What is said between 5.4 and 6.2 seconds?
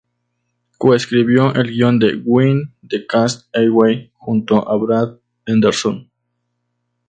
Anderson.